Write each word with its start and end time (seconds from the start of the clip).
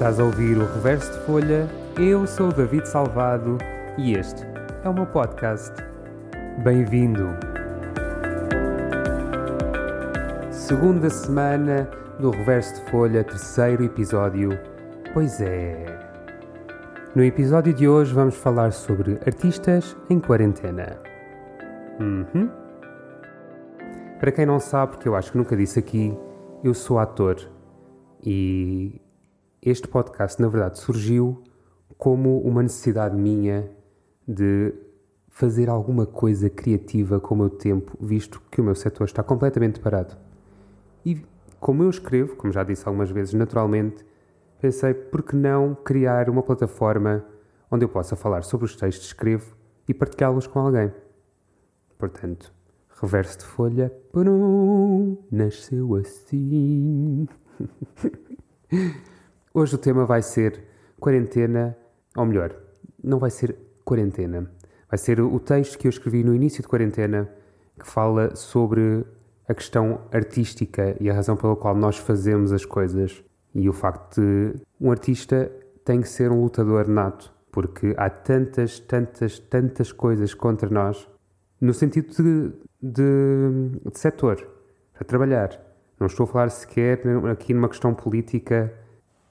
Estás 0.00 0.18
a 0.18 0.24
ouvir 0.24 0.56
o 0.56 0.64
Reverso 0.64 1.12
de 1.12 1.26
Folha, 1.26 1.68
eu 1.98 2.26
sou 2.26 2.48
o 2.48 2.52
David 2.54 2.88
Salvado 2.88 3.58
e 3.98 4.14
este 4.14 4.46
é 4.82 4.88
o 4.88 4.94
meu 4.94 5.04
podcast. 5.04 5.74
Bem-vindo! 6.64 7.28
Segunda 10.50 11.10
semana 11.10 11.86
do 12.18 12.30
Reverso 12.30 12.76
de 12.76 12.90
Folha, 12.90 13.22
terceiro 13.22 13.84
episódio. 13.84 14.58
Pois 15.12 15.38
é. 15.38 15.84
No 17.14 17.22
episódio 17.22 17.74
de 17.74 17.86
hoje 17.86 18.14
vamos 18.14 18.36
falar 18.36 18.72
sobre 18.72 19.20
artistas 19.26 19.94
em 20.08 20.18
quarentena. 20.18 20.96
Uhum. 22.00 22.48
Para 24.18 24.32
quem 24.32 24.46
não 24.46 24.60
sabe, 24.60 24.92
porque 24.92 25.06
eu 25.06 25.14
acho 25.14 25.30
que 25.30 25.36
nunca 25.36 25.54
disse 25.54 25.78
aqui, 25.78 26.16
eu 26.64 26.72
sou 26.72 26.98
ator 26.98 27.36
e 28.24 28.98
este 29.62 29.86
podcast, 29.86 30.40
na 30.40 30.48
verdade, 30.48 30.78
surgiu 30.78 31.42
como 31.98 32.40
uma 32.40 32.62
necessidade 32.62 33.16
minha 33.16 33.70
de 34.26 34.72
fazer 35.28 35.68
alguma 35.68 36.06
coisa 36.06 36.48
criativa 36.48 37.20
com 37.20 37.34
o 37.34 37.38
meu 37.38 37.50
tempo, 37.50 37.96
visto 38.00 38.42
que 38.50 38.60
o 38.60 38.64
meu 38.64 38.74
setor 38.74 39.04
está 39.04 39.22
completamente 39.22 39.80
parado. 39.80 40.16
E 41.04 41.22
como 41.58 41.82
eu 41.82 41.90
escrevo, 41.90 42.36
como 42.36 42.52
já 42.52 42.64
disse 42.64 42.86
algumas 42.86 43.10
vezes, 43.10 43.34
naturalmente, 43.34 44.04
pensei 44.60 44.94
por 44.94 45.22
que 45.22 45.36
não 45.36 45.74
criar 45.74 46.28
uma 46.30 46.42
plataforma 46.42 47.24
onde 47.70 47.84
eu 47.84 47.88
possa 47.88 48.16
falar 48.16 48.42
sobre 48.42 48.66
os 48.66 48.74
textos 48.76 49.06
que 49.06 49.14
escrevo 49.14 49.54
e 49.86 49.94
partilhá-los 49.94 50.46
com 50.46 50.58
alguém. 50.58 50.92
Portanto, 51.98 52.52
reverso 53.00 53.38
de 53.38 53.44
folha, 53.44 53.92
parum, 54.12 55.18
nasceu 55.30 55.96
assim. 55.96 57.28
Hoje 59.52 59.74
o 59.74 59.78
tema 59.78 60.06
vai 60.06 60.22
ser 60.22 60.62
quarentena, 61.00 61.76
ou 62.16 62.24
melhor, 62.24 62.54
não 63.02 63.18
vai 63.18 63.30
ser 63.30 63.56
quarentena, 63.84 64.48
vai 64.88 64.96
ser 64.96 65.20
o 65.20 65.40
texto 65.40 65.76
que 65.76 65.88
eu 65.88 65.90
escrevi 65.90 66.22
no 66.22 66.32
início 66.32 66.62
de 66.62 66.68
quarentena 66.68 67.28
que 67.76 67.84
fala 67.84 68.36
sobre 68.36 69.04
a 69.48 69.52
questão 69.52 70.02
artística 70.12 70.96
e 71.00 71.10
a 71.10 71.12
razão 71.12 71.36
pela 71.36 71.56
qual 71.56 71.74
nós 71.74 71.98
fazemos 71.98 72.52
as 72.52 72.64
coisas 72.64 73.24
e 73.52 73.68
o 73.68 73.72
facto 73.72 74.20
de 74.20 74.54
um 74.80 74.92
artista 74.92 75.50
tem 75.84 76.00
que 76.00 76.08
ser 76.08 76.30
um 76.30 76.42
lutador 76.42 76.86
nato, 76.86 77.32
porque 77.50 77.92
há 77.96 78.08
tantas, 78.08 78.78
tantas, 78.78 79.40
tantas 79.40 79.90
coisas 79.90 80.32
contra 80.32 80.70
nós, 80.70 81.08
no 81.60 81.74
sentido 81.74 82.12
de, 82.14 82.52
de, 82.80 83.90
de 83.90 83.98
setor, 83.98 84.46
para 84.92 85.04
trabalhar. 85.04 85.60
Não 85.98 86.06
estou 86.06 86.22
a 86.22 86.26
falar 86.28 86.50
sequer 86.50 87.02
aqui 87.28 87.52
numa 87.52 87.68
questão 87.68 87.92
política, 87.92 88.72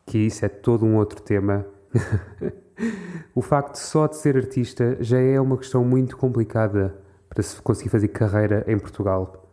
que 0.10 0.18
isso 0.18 0.44
é 0.44 0.50
todo 0.50 0.88
um 0.88 0.98
outro 0.98 1.22
tema. 1.22 1.68
o 3.36 3.44
facto 3.44 3.76
só 3.76 4.08
de 4.08 4.16
ser 4.18 4.36
artista 4.36 4.98
já 5.00 5.20
é 5.20 5.40
uma 5.40 5.56
questão 5.56 5.86
muito 5.86 6.18
complicada 6.18 7.00
para 7.30 7.44
se 7.44 7.62
conseguir 7.62 7.90
fazer 7.90 8.08
carreira 8.08 8.66
em 8.68 8.80
Portugal, 8.80 9.48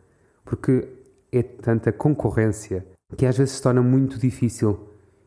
porque 0.47 0.89
é 1.31 1.43
tanta 1.43 1.93
concorrência 1.93 2.87
que 3.19 3.27
às 3.27 3.37
vezes 3.37 3.57
se 3.57 3.63
torna 3.63 3.83
muito 3.83 4.19
difícil 4.19 4.81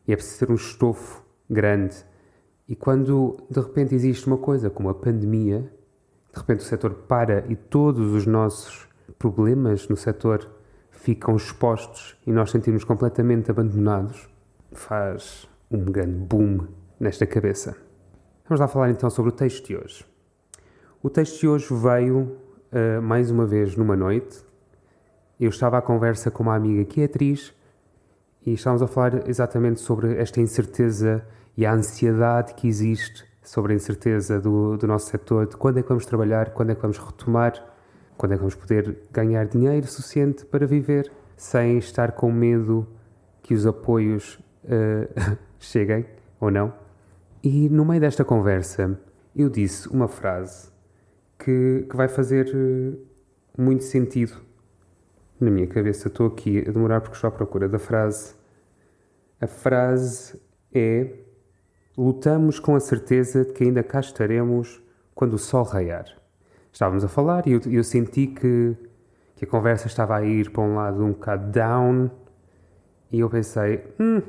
e 0.04 0.12
é 0.12 0.16
preciso 0.16 0.46
ter 0.46 0.50
um 0.50 0.56
estofo 0.56 1.22
grande. 1.48 2.04
E 2.68 2.74
quando 2.74 3.36
de 3.48 3.60
repente 3.60 3.94
existe 3.94 4.26
uma 4.26 4.36
coisa 4.36 4.68
como 4.68 4.88
a 4.88 4.94
pandemia, 4.94 5.60
de 6.32 6.40
repente 6.40 6.58
o 6.58 6.64
setor 6.64 6.92
para 7.06 7.44
e 7.48 7.54
todos 7.54 8.12
os 8.14 8.26
nossos 8.26 8.88
problemas 9.16 9.86
no 9.88 9.96
setor 9.96 10.50
ficam 10.90 11.36
expostos 11.36 12.16
e 12.26 12.32
nós 12.32 12.50
sentimos 12.50 12.82
completamente 12.82 13.48
abandonados, 13.48 14.28
faz 14.72 15.48
um 15.70 15.84
grande 15.84 16.16
boom 16.16 16.66
nesta 16.98 17.26
cabeça. 17.26 17.76
Vamos 18.48 18.60
lá 18.60 18.68
falar 18.68 18.90
então 18.90 19.08
sobre 19.08 19.30
o 19.30 19.32
texto 19.32 19.66
de 19.66 19.76
hoje. 19.76 20.04
O 21.02 21.08
texto 21.08 21.40
de 21.40 21.48
hoje 21.48 21.66
veio 21.70 22.36
uh, 22.72 23.00
mais 23.02 23.30
uma 23.30 23.46
vez 23.46 23.76
numa 23.76 23.96
noite. 23.96 24.44
Eu 25.38 25.48
estava 25.48 25.78
à 25.78 25.82
conversa 25.82 26.30
com 26.30 26.42
uma 26.42 26.54
amiga 26.54 26.84
que 26.84 27.00
é 27.00 27.04
atriz 27.04 27.54
e 28.44 28.52
estávamos 28.52 28.82
a 28.82 28.86
falar 28.86 29.28
exatamente 29.28 29.80
sobre 29.80 30.16
esta 30.16 30.40
incerteza 30.40 31.24
e 31.56 31.64
a 31.64 31.72
ansiedade 31.72 32.54
que 32.54 32.68
existe 32.68 33.24
sobre 33.42 33.72
a 33.72 33.76
incerteza 33.76 34.40
do, 34.40 34.76
do 34.76 34.86
nosso 34.86 35.10
setor, 35.10 35.46
de 35.46 35.56
quando 35.56 35.78
é 35.78 35.82
que 35.82 35.88
vamos 35.88 36.06
trabalhar, 36.06 36.50
quando 36.50 36.70
é 36.70 36.74
que 36.74 36.82
vamos 36.82 36.98
retomar, 36.98 37.54
quando 38.16 38.32
é 38.32 38.34
que 38.34 38.40
vamos 38.40 38.54
poder 38.54 38.98
ganhar 39.10 39.46
dinheiro 39.46 39.86
suficiente 39.86 40.44
para 40.44 40.66
viver 40.66 41.10
sem 41.36 41.78
estar 41.78 42.12
com 42.12 42.30
medo 42.30 42.86
que 43.42 43.54
os 43.54 43.66
apoios 43.66 44.38
uh, 44.64 45.36
cheguem 45.58 46.06
ou 46.40 46.50
não. 46.50 46.72
E 47.42 47.68
no 47.68 47.84
meio 47.84 48.00
desta 48.00 48.24
conversa 48.24 48.98
eu 49.34 49.48
disse 49.48 49.88
uma 49.88 50.08
frase 50.08 50.70
que, 51.38 51.86
que 51.88 51.96
vai 51.96 52.08
fazer 52.08 52.54
uh, 52.54 52.98
muito 53.56 53.84
sentido 53.84 54.36
na 55.40 55.50
minha 55.50 55.66
cabeça. 55.66 56.08
Estou 56.08 56.26
aqui 56.26 56.60
a 56.60 56.70
demorar 56.70 57.00
porque 57.00 57.16
estou 57.16 57.28
à 57.28 57.30
procura 57.30 57.68
da 57.68 57.78
frase. 57.78 58.34
A 59.40 59.46
frase 59.46 60.40
é: 60.72 61.10
Lutamos 61.96 62.58
com 62.58 62.74
a 62.74 62.80
certeza 62.80 63.44
de 63.44 63.52
que 63.52 63.64
ainda 63.64 63.82
cá 63.82 64.00
estaremos 64.00 64.82
quando 65.14 65.34
o 65.34 65.38
sol 65.38 65.64
raiar. 65.64 66.06
Estávamos 66.72 67.04
a 67.04 67.08
falar 67.08 67.46
e 67.46 67.52
eu, 67.52 67.60
eu 67.66 67.82
senti 67.82 68.26
que, 68.28 68.76
que 69.36 69.44
a 69.44 69.48
conversa 69.48 69.86
estava 69.86 70.16
a 70.16 70.24
ir 70.24 70.50
para 70.50 70.62
um 70.62 70.76
lado 70.76 71.04
um 71.04 71.12
bocado 71.12 71.50
down 71.50 72.10
e 73.10 73.20
eu 73.20 73.28
pensei: 73.28 73.84
hum, 73.98 74.22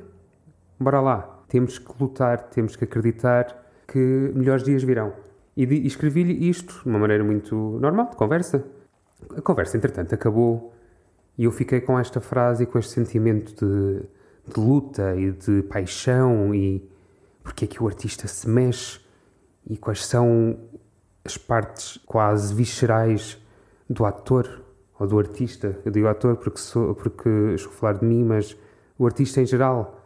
bora 0.81 0.99
lá, 0.99 1.43
temos 1.47 1.77
que 1.77 1.91
lutar, 1.99 2.49
temos 2.49 2.75
que 2.75 2.83
acreditar 2.83 3.61
que 3.87 3.99
melhores 4.33 4.63
dias 4.63 4.83
virão. 4.83 5.13
E, 5.55 5.63
e 5.65 5.85
escrevi-lhe 5.85 6.49
isto 6.49 6.81
de 6.83 6.89
uma 6.89 6.99
maneira 6.99 7.23
muito 7.23 7.55
normal, 7.79 8.09
de 8.09 8.15
conversa. 8.15 8.65
A 9.37 9.41
conversa, 9.41 9.77
entretanto, 9.77 10.15
acabou 10.15 10.73
e 11.37 11.43
eu 11.43 11.51
fiquei 11.51 11.81
com 11.81 11.99
esta 11.99 12.19
frase 12.19 12.63
e 12.63 12.65
com 12.65 12.79
este 12.79 12.93
sentimento 12.93 13.53
de, 13.53 14.01
de 14.47 14.59
luta 14.59 15.15
e 15.15 15.31
de 15.31 15.63
paixão 15.63 16.53
e 16.53 16.89
porque 17.43 17.65
é 17.65 17.67
que 17.67 17.83
o 17.83 17.87
artista 17.87 18.27
se 18.27 18.47
mexe 18.47 18.99
e 19.67 19.77
quais 19.77 20.05
são 20.05 20.57
as 21.23 21.37
partes 21.37 21.97
quase 22.05 22.53
viscerais 22.53 23.37
do 23.89 24.05
ator 24.05 24.61
ou 24.99 25.07
do 25.07 25.19
artista. 25.19 25.77
Eu 25.85 25.91
digo 25.91 26.07
ator 26.07 26.35
porque, 26.37 26.59
sou, 26.59 26.95
porque 26.95 27.29
estou 27.55 27.71
a 27.71 27.75
falar 27.75 27.93
de 27.93 28.05
mim, 28.05 28.23
mas 28.23 28.57
o 28.97 29.05
artista 29.05 29.41
em 29.41 29.45
geral. 29.45 30.00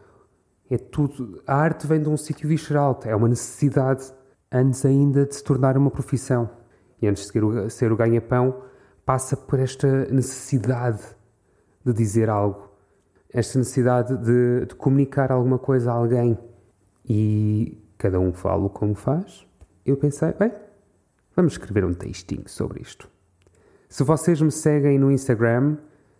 É 0.69 0.77
tudo. 0.77 1.41
A 1.45 1.55
arte 1.55 1.85
vem 1.85 2.01
de 2.01 2.09
um 2.09 2.17
sítio 2.17 2.47
visceral, 2.47 2.99
é 3.03 3.15
uma 3.15 3.27
necessidade 3.27 4.11
antes 4.51 4.85
ainda 4.85 5.25
de 5.25 5.35
se 5.35 5.43
tornar 5.43 5.77
uma 5.77 5.91
profissão. 5.91 6.49
E 7.01 7.07
antes 7.07 7.25
de 7.25 7.31
ser 7.31 7.43
o, 7.43 7.69
ser 7.69 7.91
o 7.91 7.97
ganha-pão, 7.97 8.63
passa 9.05 9.37
por 9.37 9.59
esta 9.59 10.05
necessidade 10.05 11.03
de 11.85 11.93
dizer 11.93 12.29
algo, 12.29 12.71
esta 13.31 13.59
necessidade 13.59 14.17
de, 14.17 14.65
de, 14.65 14.75
comunicar 14.75 15.31
alguma 15.31 15.59
coisa 15.59 15.91
a 15.91 15.95
alguém. 15.95 16.37
E 17.07 17.77
cada 17.97 18.19
um 18.19 18.33
fala 18.33 18.67
como 18.69 18.95
faz. 18.95 19.45
Eu 19.85 19.97
pensei, 19.97 20.33
bem, 20.33 20.51
vamos 21.35 21.53
escrever 21.53 21.85
um 21.85 21.93
textinho 21.93 22.47
sobre 22.47 22.81
isto. 22.81 23.07
Se 23.87 24.03
vocês 24.03 24.41
me 24.41 24.51
seguem 24.51 24.97
no 24.97 25.11
Instagram, 25.11 25.77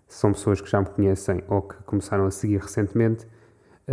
são 0.07 0.31
pessoas 0.31 0.62
que 0.62 0.69
já 0.69 0.79
me 0.79 0.85
conhecem 0.85 1.44
ou 1.47 1.63
que 1.63 1.75
começaram 1.83 2.25
a 2.25 2.31
seguir 2.31 2.62
recentemente, 2.62 3.27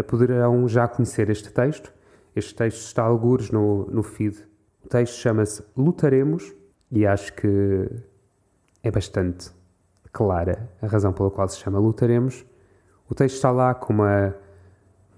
poderão 0.01 0.69
já 0.69 0.87
conhecer 0.87 1.29
este 1.29 1.53
texto. 1.53 1.93
Este 2.35 2.55
texto 2.55 2.87
está 2.87 3.03
algures 3.03 3.51
no, 3.51 3.87
no 3.91 4.03
feed. 4.03 4.39
O 4.85 4.89
texto 4.89 5.17
chama-se 5.17 5.63
Lutaremos 5.77 6.55
e 6.91 7.07
acho 7.07 7.35
que 7.35 7.91
é 8.83 8.91
bastante 8.91 9.51
clara 10.13 10.71
a 10.81 10.87
razão 10.87 11.13
pela 11.13 11.31
qual 11.31 11.49
se 11.49 11.59
chama 11.59 11.79
Lutaremos. 11.79 12.45
O 13.09 13.15
texto 13.15 13.35
está 13.37 13.51
lá 13.51 13.75
com 13.75 13.93
uma 13.93 14.35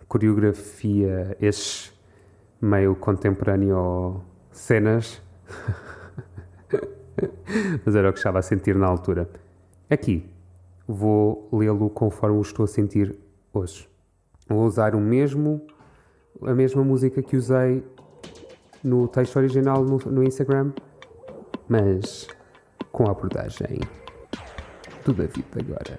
coreografia, 0.08 1.36
esses 1.40 1.92
meio 2.60 2.96
contemporâneo 2.96 4.22
cenas, 4.50 5.20
mas 7.84 7.94
era 7.94 8.10
o 8.10 8.12
que 8.12 8.18
estava 8.18 8.38
a 8.38 8.42
sentir 8.42 8.74
na 8.76 8.86
altura. 8.86 9.28
Aqui 9.88 10.28
vou 10.86 11.48
lê-lo 11.52 11.88
conforme 11.90 12.38
o 12.38 12.42
estou 12.42 12.64
a 12.64 12.68
sentir 12.68 13.18
hoje. 13.52 13.93
Vou 14.46 14.64
usar 14.64 14.94
o 14.94 15.00
mesmo, 15.00 15.66
a 16.42 16.54
mesma 16.54 16.84
música 16.84 17.22
que 17.22 17.36
usei 17.36 17.82
no 18.82 19.08
texto 19.08 19.36
original 19.36 19.82
no, 19.82 19.96
no 19.98 20.22
Instagram, 20.22 20.72
mas 21.68 22.28
com 22.92 23.06
a 23.06 23.10
abordagem 23.10 23.80
do 25.04 25.14
David 25.14 25.46
agora. 25.58 25.98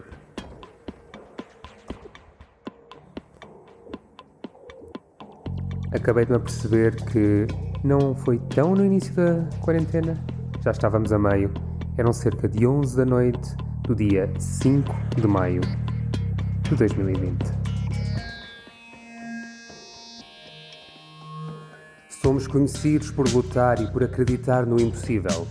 Acabei 5.91 6.25
de 6.25 6.33
me 6.33 6.39
perceber 6.39 6.95
que 7.05 7.47
não 7.83 8.13
foi 8.15 8.37
tão 8.53 8.75
no 8.75 8.85
início 8.85 9.15
da 9.15 9.47
quarentena, 9.61 10.21
já 10.63 10.71
estávamos 10.71 11.11
a 11.11 11.17
meio. 11.17 11.51
Eram 11.97 12.11
cerca 12.11 12.47
de 12.49 12.67
11 12.67 12.97
da 12.97 13.05
noite 13.05 13.55
do 13.83 13.95
dia 13.95 14.31
5 14.37 14.93
de 15.15 15.27
maio 15.27 15.61
de 16.63 16.75
2020. 16.75 17.64
Somos 22.25 22.47
conhecidos 22.47 23.11
por 23.11 23.31
lutar 23.31 23.79
e 23.79 23.85
por 23.91 24.03
acreditar 24.03 24.65
no 24.65 24.81
impossível. 24.81 25.47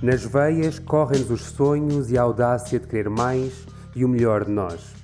Nas 0.00 0.24
veias 0.24 0.78
correm-nos 0.78 1.32
os 1.32 1.40
sonhos 1.40 2.12
e 2.12 2.16
a 2.16 2.22
audácia 2.22 2.78
de 2.78 2.86
querer 2.86 3.10
mais 3.10 3.66
e 3.92 4.04
o 4.04 4.08
melhor 4.08 4.44
de 4.44 4.52
nós. 4.52 4.94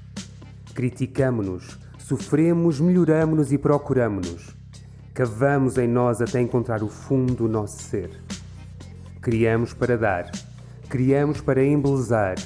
Criticamo-nos, 0.72 1.76
sofremos, 1.98 2.78
melhoramo-nos 2.78 3.50
e 3.50 3.58
procuramo-nos. 3.58 4.56
Cavamos 5.12 5.76
em 5.76 5.88
nós 5.88 6.22
até 6.22 6.40
encontrar 6.40 6.84
o 6.84 6.88
fundo 6.88 7.34
do 7.34 7.48
nosso 7.48 7.82
ser. 7.82 8.22
Criamos 9.20 9.74
para 9.74 9.98
dar, 9.98 10.30
criamos 10.88 11.40
para 11.40 11.64
embelezar 11.64 12.36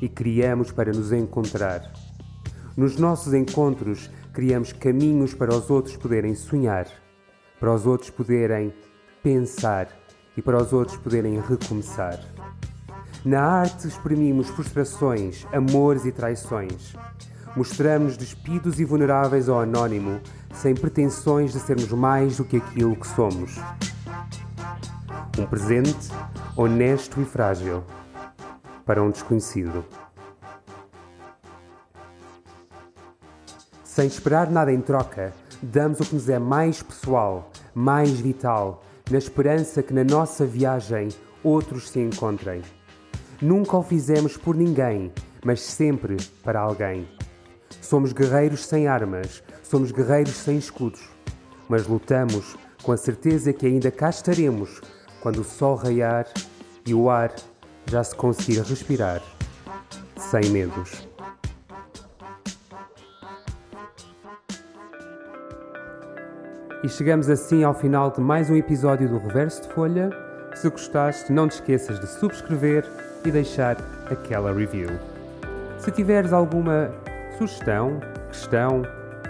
e 0.00 0.08
criamos 0.08 0.70
para 0.70 0.92
nos 0.92 1.10
encontrar. 1.10 1.92
Nos 2.76 2.98
nossos 2.98 3.34
encontros, 3.34 4.08
criamos 4.32 4.72
caminhos 4.72 5.34
para 5.34 5.52
os 5.52 5.68
outros 5.68 5.96
poderem 5.96 6.36
sonhar, 6.36 6.86
para 7.58 7.72
os 7.72 7.86
outros 7.86 8.10
poderem 8.10 8.72
pensar 9.22 9.88
e 10.36 10.42
para 10.42 10.60
os 10.60 10.72
outros 10.72 10.96
poderem 10.98 11.40
recomeçar. 11.40 12.20
Na 13.24 13.42
arte 13.42 13.88
exprimimos 13.88 14.48
frustrações, 14.50 15.44
amores 15.52 16.04
e 16.04 16.12
traições. 16.12 16.94
Mostramos 17.56 18.16
despidos 18.16 18.78
e 18.78 18.84
vulneráveis 18.84 19.48
ao 19.48 19.60
anónimo, 19.60 20.20
sem 20.54 20.74
pretensões 20.74 21.52
de 21.52 21.58
sermos 21.58 21.90
mais 21.90 22.36
do 22.36 22.44
que 22.44 22.58
aquilo 22.58 22.94
que 22.94 23.06
somos. 23.06 23.56
Um 25.38 25.46
presente 25.46 26.08
honesto 26.56 27.20
e 27.20 27.24
frágil 27.24 27.82
para 28.84 29.02
um 29.02 29.10
desconhecido. 29.10 29.84
Sem 33.82 34.06
esperar 34.06 34.50
nada 34.50 34.72
em 34.72 34.80
troca, 34.80 35.32
damos 35.62 36.00
o 36.00 36.04
que 36.04 36.14
nos 36.14 36.28
é 36.28 36.38
mais 36.38 36.82
pessoal, 36.82 37.50
mais 37.74 38.10
vital, 38.20 38.82
na 39.10 39.18
esperança 39.18 39.82
que 39.82 39.94
na 39.94 40.04
nossa 40.04 40.44
viagem 40.44 41.08
outros 41.42 41.90
se 41.90 42.00
encontrem. 42.00 42.62
Nunca 43.40 43.76
o 43.76 43.82
fizemos 43.82 44.36
por 44.36 44.54
ninguém, 44.54 45.12
mas 45.44 45.60
sempre 45.60 46.16
para 46.42 46.60
alguém. 46.60 47.06
Somos 47.80 48.12
guerreiros 48.12 48.66
sem 48.66 48.88
armas, 48.88 49.42
somos 49.62 49.92
guerreiros 49.92 50.34
sem 50.34 50.58
escudos, 50.58 51.08
mas 51.68 51.86
lutamos 51.86 52.56
com 52.82 52.92
a 52.92 52.96
certeza 52.96 53.52
que 53.52 53.66
ainda 53.66 53.90
cá 53.90 54.10
estaremos 54.10 54.80
quando 55.20 55.40
o 55.40 55.44
sol 55.44 55.74
raiar 55.74 56.26
e 56.84 56.94
o 56.94 57.10
ar 57.10 57.34
já 57.86 58.02
se 58.02 58.14
conseguir 58.14 58.60
respirar, 58.62 59.22
sem 60.16 60.50
medos. 60.50 61.06
E 66.86 66.88
chegamos 66.88 67.28
assim 67.28 67.64
ao 67.64 67.74
final 67.74 68.12
de 68.12 68.20
mais 68.20 68.48
um 68.48 68.54
episódio 68.54 69.08
do 69.08 69.18
Reverso 69.18 69.62
de 69.62 69.68
Folha. 69.70 70.08
Se 70.54 70.70
gostaste, 70.70 71.32
não 71.32 71.48
te 71.48 71.54
esqueças 71.54 71.98
de 71.98 72.06
subscrever 72.06 72.84
e 73.24 73.30
deixar 73.32 73.76
aquela 74.08 74.52
review. 74.52 74.90
Se 75.80 75.90
tiveres 75.90 76.32
alguma 76.32 76.92
sugestão, 77.36 77.98
questão 78.28 78.82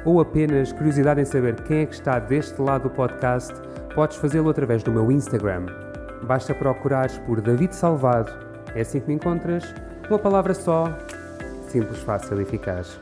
ou 0.05 0.21
apenas 0.21 0.71
curiosidade 0.71 1.23
em 1.23 1.25
saber 1.25 1.55
quem 1.63 1.79
é 1.79 1.87
que 1.87 1.95
está 1.95 2.19
deste 2.19 2.61
lado 2.61 2.83
do 2.83 2.91
podcast, 2.91 3.55
podes 3.95 4.19
fazê-lo 4.19 4.51
através 4.51 4.83
do 4.83 4.93
meu 4.93 5.11
Instagram. 5.11 5.65
Basta 6.25 6.55
procurares 6.55 7.17
por 7.21 7.41
David 7.41 7.75
Salvado, 7.75 8.31
é 8.75 8.83
assim 8.83 9.01
que 9.01 9.09
me 9.09 9.15
encontras, 9.15 9.65
uma 10.11 10.19
palavra 10.19 10.53
só, 10.53 10.95
simples, 11.69 12.01
fácil 12.01 12.39
e 12.39 12.43
eficaz. 12.43 13.01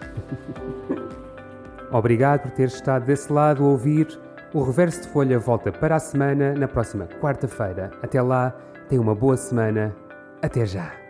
Obrigado 1.91 2.43
por 2.43 2.53
ter 2.53 2.69
estado 2.69 3.05
desse 3.05 3.33
lado 3.33 3.65
a 3.65 3.67
ouvir 3.67 4.07
o 4.55 4.63
Reverso 4.63 5.03
de 5.03 5.09
Folha 5.09 5.39
volta 5.39 5.73
para 5.73 5.97
a 5.97 5.99
semana, 5.99 6.55
na 6.55 6.69
próxima 6.69 7.09
quarta-feira. 7.21 7.91
Até 8.01 8.23
lá, 8.23 8.55
tenha 8.89 9.03
uma 9.03 9.15
boa 9.15 9.37
semana. 9.37 9.95
Até 10.41 10.65
já! 10.65 11.04